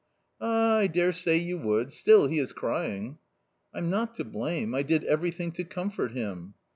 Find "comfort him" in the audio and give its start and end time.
5.63-6.55